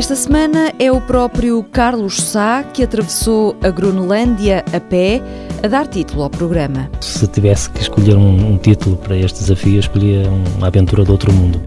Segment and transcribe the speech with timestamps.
[0.00, 5.20] Esta semana é o próprio Carlos Sá que atravessou a Groenlândia a pé
[5.62, 6.90] a dar título ao programa.
[7.02, 10.22] Se tivesse que escolher um, um título para este desafio, eu escolhia
[10.56, 11.60] uma aventura do outro mundo.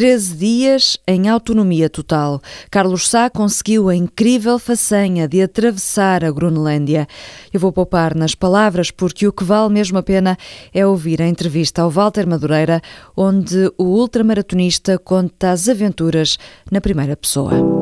[0.00, 2.40] Treze dias em autonomia total.
[2.70, 7.06] Carlos Sá conseguiu a incrível façanha de atravessar a Groenlândia.
[7.52, 10.38] Eu vou poupar nas palavras porque o que vale mesmo a pena
[10.72, 12.80] é ouvir a entrevista ao Walter Madureira,
[13.14, 16.38] onde o ultramaratonista conta as aventuras
[16.72, 17.79] na primeira pessoa.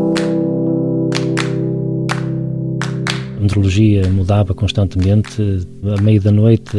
[3.48, 5.66] Meteorologia mudava constantemente.
[5.96, 6.76] À meia da noite,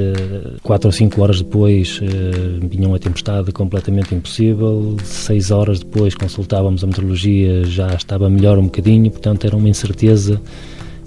[0.61, 4.95] quatro ou cinco horas depois, eh, vinha uma tempestade completamente impossível.
[5.03, 10.39] Seis horas depois, consultávamos a meteorologia, já estava melhor um bocadinho, portanto, era uma incerteza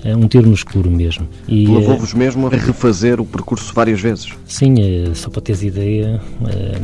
[0.04, 1.28] é um tiro no escuro mesmo.
[1.46, 4.32] Levou-vos mesmo a refazer o percurso várias vezes?
[4.46, 6.20] Sim, eh, só para teres ideia,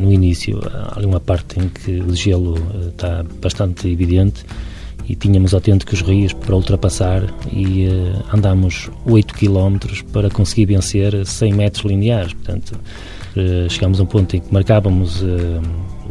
[0.00, 2.54] no início há ali uma parte em que o gelo
[2.92, 4.44] está bastante evidente
[5.08, 9.78] e tínhamos autênticos rios para ultrapassar e uh, andámos 8 km
[10.12, 12.34] para conseguir vencer 100 metros lineares.
[12.34, 15.62] Portanto, uh, chegámos a um ponto em que marcávamos uh,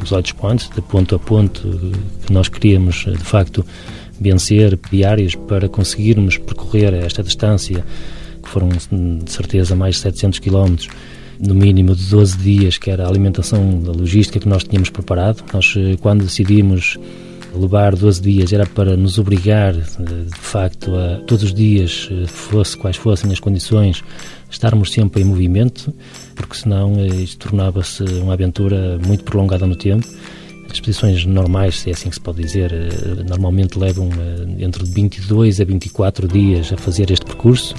[0.02, 1.62] os odds points, de ponto a ponto,
[2.26, 3.64] que nós queríamos, de facto,
[4.20, 7.86] vencer diárias para conseguirmos percorrer esta distância,
[8.42, 10.76] que foram, de certeza, mais de 700 km
[11.40, 15.44] no mínimo de 12 dias, que era a alimentação, a logística que nós tínhamos preparado.
[15.54, 16.98] Nós, quando decidimos
[17.54, 19.82] levar 12 dias era para nos obrigar, eh,
[20.26, 24.04] de facto, a todos os dias, eh, fosse quais fossem as condições,
[24.50, 25.94] estarmos sempre em movimento,
[26.36, 30.08] porque senão eh, isto tornava-se uma aventura muito prolongada no tempo.
[30.66, 32.74] As expedições normais, se é assim que se pode dizer,
[33.26, 34.10] normalmente levam
[34.60, 37.74] entre 22 a 24 dias a fazer este percurso.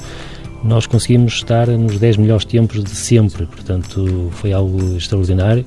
[0.64, 5.67] Nós conseguimos estar nos 10 melhores tempos de sempre, portanto, foi algo extraordinário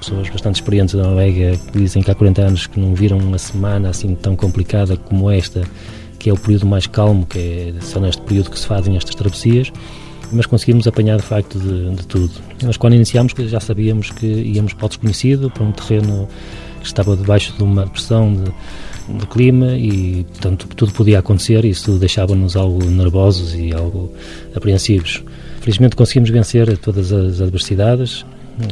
[0.00, 3.38] pessoas bastante experientes da Noruega que dizem que há 40 anos que não viram uma
[3.38, 5.62] semana assim tão complicada como esta,
[6.18, 9.14] que é o período mais calmo, que é só neste período que se fazem estas
[9.14, 9.70] travessias,
[10.32, 12.32] mas conseguimos apanhar de facto de, de tudo.
[12.64, 16.28] Mas quando iniciámos já sabíamos que íamos para o desconhecido, para um terreno
[16.80, 21.70] que estava debaixo de uma pressão de, de clima e, portanto, tudo podia acontecer e
[21.70, 24.12] isso deixava-nos algo nervosos e algo
[24.54, 25.22] apreensivos.
[25.60, 28.24] Felizmente conseguimos vencer todas as adversidades,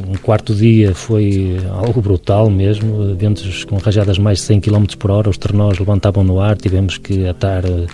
[0.07, 5.11] um quarto dia foi algo brutal mesmo, ventos com rajadas mais de 100 km por
[5.11, 7.85] hora, os trenós levantavam no ar, tivemos que atar eh,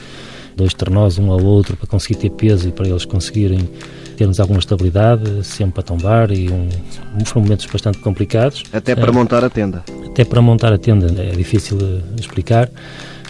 [0.55, 3.69] dois trenós um ao outro para conseguir ter peso e para eles conseguirem
[4.15, 6.69] termos alguma estabilidade, sempre a tombar e um,
[7.25, 8.63] foram momentos bastante complicados.
[8.71, 9.83] Até para montar a tenda?
[10.07, 11.77] Até para montar a tenda, é difícil
[12.17, 12.69] explicar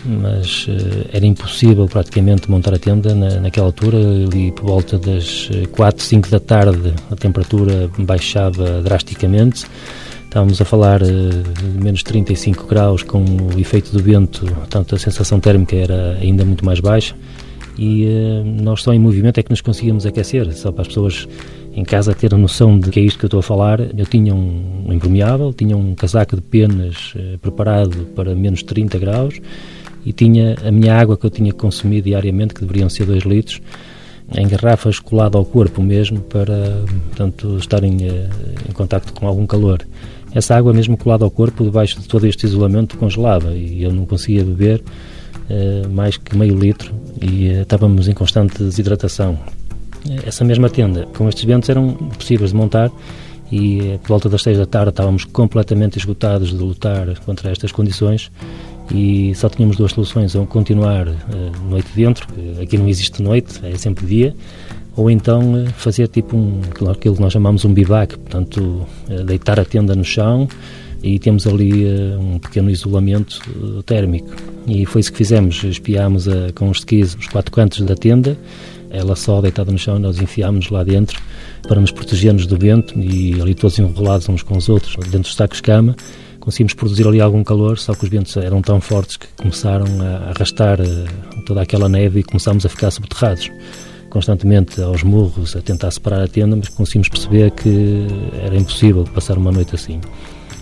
[0.05, 5.49] mas uh, era impossível praticamente montar a tenda na, naquela altura, ali por volta das
[5.71, 6.93] 4, eh, 5 da tarde.
[7.09, 9.65] A temperatura baixava drasticamente,
[10.23, 14.99] estávamos a falar uh, de menos 35 graus com o efeito do vento, portanto a
[14.99, 17.15] sensação térmica era ainda muito mais baixa.
[17.77, 18.07] E
[18.61, 21.27] nós só em movimento é que nos conseguíamos aquecer, só para as pessoas
[21.73, 24.05] em casa ter a noção de que é isto que eu estou a falar, eu
[24.05, 29.41] tinha um impermeável, tinha um casaco de penas preparado para menos 30 graus,
[30.05, 33.23] e tinha a minha água que eu tinha que consumir diariamente, que deveriam ser 2
[33.23, 33.61] litros,
[34.33, 38.29] em garrafas colada ao corpo mesmo para, portanto, estar em, eh,
[38.69, 39.85] em contacto com algum calor.
[40.33, 44.05] Essa água mesmo colada ao corpo, debaixo de todo este isolamento, congelava e eu não
[44.05, 44.83] conseguia beber
[45.49, 49.39] uh, mais que meio litro e uh, estávamos em constante desidratação.
[50.25, 52.91] Essa mesma tenda, com estes ventos, eram possíveis de montar
[53.49, 58.29] e por volta das seis da tarde estávamos completamente esgotados de lutar contra estas condições
[58.91, 61.15] e só tínhamos duas soluções, ou continuar uh,
[61.69, 62.27] noite dentro,
[62.61, 64.35] aqui não existe noite, é sempre dia,
[64.95, 69.59] ou então uh, fazer tipo um, aquilo que nós chamamos um bivac, portanto uh, deitar
[69.59, 70.47] a tenda no chão
[71.03, 71.85] e temos ali
[72.17, 73.39] um pequeno isolamento
[73.85, 74.27] térmico.
[74.65, 78.35] E foi isso que fizemos, espiámos com os skis os quatro cantos da tenda,
[78.89, 81.21] ela só deitada no chão, nós enfiámos lá dentro
[81.67, 85.35] para nos protegermos do vento e ali todos enrolados uns com os outros, dentro dos
[85.35, 85.95] sacos de cama,
[86.45, 90.29] conseguimos produzir ali algum calor, só que os ventos eram tão fortes que começaram a
[90.29, 91.05] arrastar eh,
[91.47, 93.51] toda aquela neve e começámos a ficar subterrados
[94.11, 98.07] constantemente aos murros a tentar separar a tenda, mas conseguimos perceber que
[98.41, 99.99] era impossível passar uma noite assim.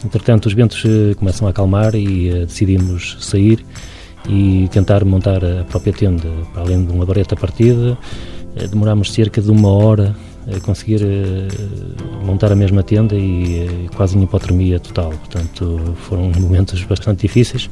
[0.03, 3.63] Entretanto, os ventos eh, começam a acalmar e uh, decidimos sair
[4.27, 6.29] e tentar montar a própria tenda.
[6.53, 7.97] Para além de uma vareta partida,
[8.69, 10.15] demorámos cerca de uma hora
[10.47, 11.01] a conseguir
[12.25, 15.09] montar a mesma tenda e quase em hipotermia total.
[15.11, 17.69] Portanto, foram momentos bastante difíceis,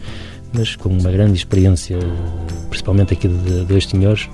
[0.53, 1.97] mas com uma grande experiência,
[2.69, 4.29] principalmente aqui de dois senhores.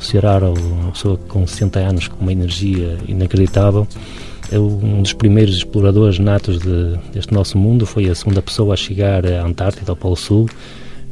[0.00, 0.26] O Sr.
[0.26, 3.86] Aro, uma pessoa com 60 anos, com uma energia inacreditável,
[4.50, 8.76] é um dos primeiros exploradores natos de, deste nosso mundo, foi a segunda pessoa a
[8.76, 10.48] chegar à Antártida, ao Polo Sul.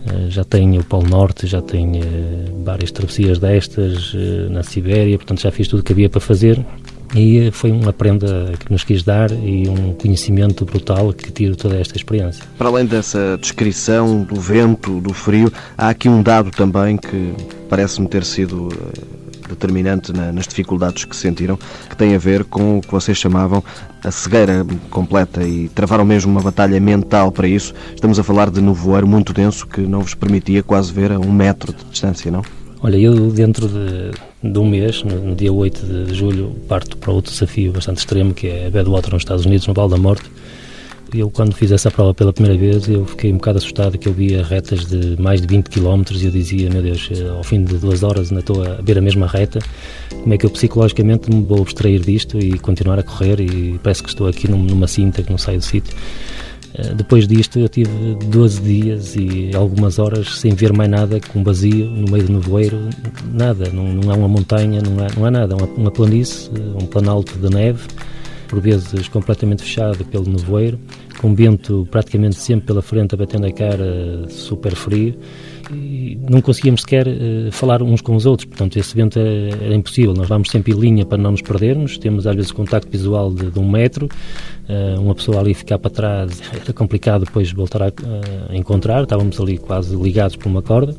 [0.07, 5.17] Uh, já tem o Polo Norte, já tem uh, várias travessias destas uh, na Sibéria,
[5.17, 6.65] portanto já fiz tudo o que havia para fazer
[7.15, 11.77] e foi uma prenda que nos quis dar e um conhecimento brutal que tiro toda
[11.77, 12.45] esta experiência.
[12.59, 17.33] Para além dessa descrição do vento, do frio, há aqui um dado também que
[17.69, 18.69] parece-me ter sido
[19.49, 21.59] determinante nas dificuldades que sentiram,
[21.89, 23.63] que tem a ver com o que vocês chamavam
[24.03, 27.75] a cegueira completa e travaram mesmo uma batalha mental para isso.
[27.95, 31.33] Estamos a falar de nevoeiro muito denso que não vos permitia quase ver a um
[31.33, 32.43] metro de distância, não?
[32.83, 34.13] Olha, eu dentro de,
[34.43, 38.35] de um mês, no, no, dia 8 de julho, parto para outro desafio bastante extremo,
[38.35, 40.31] que é Badwater nos Estados Unidos, no Val da Morte,
[41.21, 44.13] eu, quando fiz essa prova pela primeira vez, eu fiquei um bocado assustado que eu
[44.13, 47.65] via retas de mais de 20 km e eu dizia, meu Deus, eh, ao fim
[47.65, 49.59] de duas horas ainda estou a ver a mesma reta,
[50.11, 53.41] como é que eu psicologicamente me vou abstrair disto e continuar a correr?
[53.41, 55.97] E parece que estou aqui numa cinta que não sai do sítio.
[56.75, 61.43] Eh, depois disto eu tive 12 dias e algumas horas sem ver mais nada, com
[61.43, 62.91] vazio, no meio do nevoeiro,
[63.33, 66.87] nada, não, não há uma montanha, não há, não há nada, uma, uma planície, um
[66.87, 67.87] planalto de neve,
[68.47, 70.79] por vezes completamente fechado pelo nevoeiro,
[71.21, 75.15] com vento praticamente sempre pela frente a cara, super frio,
[75.73, 79.75] e não conseguíamos sequer uh, falar uns com os outros, portanto esse vento era, era,
[79.75, 83.33] impossível, nós vamos sempre em linha para não nos perdermos, temos às vezes contacto visual
[83.33, 84.09] de, de um metro,
[84.69, 87.93] uh, uma pessoa ali ficar para trás era complicado depois voltar a,
[88.49, 90.97] a encontrar, estávamos ali quase ligados por uma corda,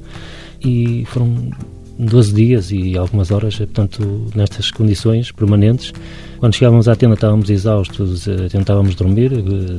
[0.64, 1.52] e foram
[1.98, 5.94] 12 dias e algumas horas, portanto, nestas condições permanentes.
[6.38, 9.32] Quando chegávamos à tenda estávamos exaustos, eh, tentávamos dormir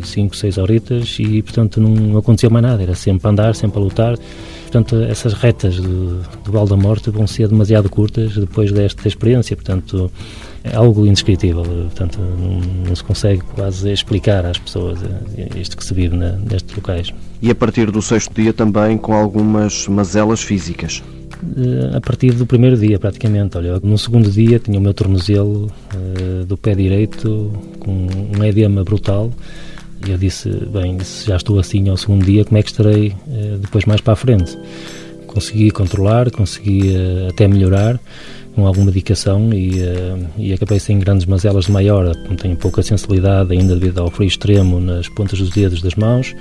[0.02, 3.78] 5, eh, 6 horitas e, portanto, não aconteceu mais nada, era sempre a andar, sempre
[3.78, 4.16] a lutar.
[4.62, 9.56] Portanto, essas retas do, do Val da Morte vão ser demasiado curtas depois desta experiência,
[9.56, 10.10] portanto,
[10.64, 15.84] é algo indescritível, portanto, não, não se consegue quase explicar às pessoas eh, isto que
[15.84, 17.14] se vive na, nestes locais.
[17.40, 21.02] E a partir do sexto dia também com algumas mazelas físicas?
[21.56, 23.56] Eh, a partir do primeiro dia, praticamente.
[23.56, 28.82] Olha, no segundo dia tinha o meu tornozelo uh, do pé direito com um edema
[28.82, 29.30] brutal
[30.06, 33.08] e eu disse, bem, se já estou assim ao segundo dia, como é que estarei
[33.26, 34.56] uh, depois mais para a frente?
[35.26, 38.00] Consegui controlar, consegui uh, até melhorar
[38.54, 39.76] com alguma medicação e,
[40.36, 42.12] e acabei sem grandes mazelas de maior,
[42.42, 46.34] tenho pouca sensibilidade ainda devido ao frio extremo nas pontas dos dedos das mãos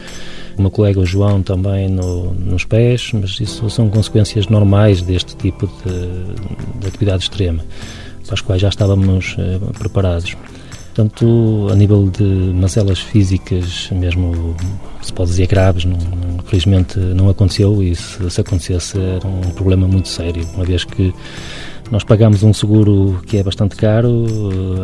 [0.58, 5.36] o meu colega o João também no, nos pés, mas isso são consequências normais deste
[5.36, 7.64] tipo de, de atividade extrema,
[8.26, 10.36] para as quais já estávamos eh, preparados.
[10.94, 14.56] Portanto, a nível de mazelas físicas, mesmo
[15.00, 19.52] se pode dizer graves, não, não, felizmente não aconteceu e se, se acontecesse era um
[19.52, 21.14] problema muito sério, uma vez que
[21.92, 24.26] nós pagamos um seguro que é bastante caro,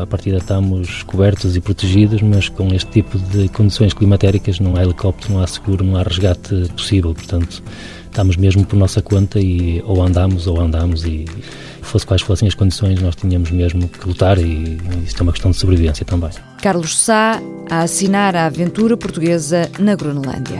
[0.02, 4.84] a partida estamos cobertos e protegidos, mas com este tipo de condições climatéricas não há
[4.84, 7.64] helicóptero, não há seguro, não há resgate possível, portanto
[8.06, 11.26] estamos mesmo por nossa conta e ou andamos ou andamos e
[11.82, 15.52] fosse quais fossem as condições nós tínhamos mesmo que lutar e isto é uma questão
[15.52, 16.30] de sobrevivência também.
[16.62, 20.60] Carlos Sá a assinar a aventura portuguesa na Groenlândia.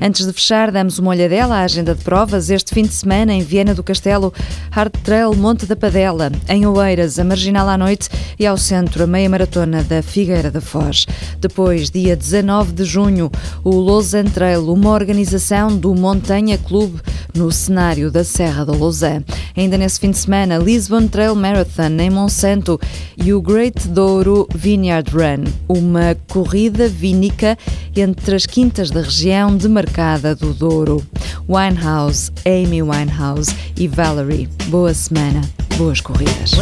[0.00, 2.50] Antes de fechar, damos uma olhadela à agenda de provas.
[2.50, 4.32] Este fim de semana em Viena do Castelo,
[4.70, 8.08] Hard Trail Monte da Padela, em Oeiras, a Marginal à noite.
[8.38, 11.04] E ao centro a meia maratona da Figueira da Foz.
[11.40, 13.28] Depois, dia 19 de junho,
[13.64, 17.00] o Lausanne Trail, uma organização do Montanha Clube
[17.34, 19.24] no cenário da Serra da Lausanne.
[19.56, 22.80] Ainda nesse fim de semana, Lisbon Trail Marathon em Monsanto.
[23.16, 27.58] E o Great Douro Vineyard Run, uma corrida vínica
[27.96, 31.02] entre as quintas da região de Mar Embarcada do Douro,
[31.48, 34.46] Winehouse, Amy Winehouse e Valerie.
[34.66, 35.40] Boa semana,
[35.76, 36.52] boas corridas.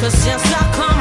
[0.00, 0.93] Cause since I come